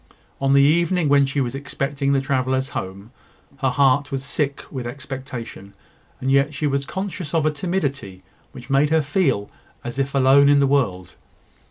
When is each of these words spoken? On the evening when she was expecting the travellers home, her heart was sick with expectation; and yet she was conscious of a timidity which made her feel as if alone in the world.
On 0.41 0.53
the 0.53 0.63
evening 0.63 1.09
when 1.09 1.27
she 1.27 1.41
was 1.41 1.53
expecting 1.53 2.11
the 2.11 2.19
travellers 2.21 2.69
home, 2.69 3.11
her 3.57 3.69
heart 3.69 4.11
was 4.11 4.23
sick 4.25 4.63
with 4.71 4.87
expectation; 4.87 5.75
and 6.19 6.31
yet 6.31 6.55
she 6.55 6.65
was 6.65 6.87
conscious 6.87 7.35
of 7.35 7.45
a 7.45 7.51
timidity 7.51 8.23
which 8.51 8.67
made 8.71 8.89
her 8.89 9.03
feel 9.03 9.47
as 9.83 9.99
if 9.99 10.15
alone 10.15 10.49
in 10.49 10.57
the 10.57 10.65
world. 10.65 11.13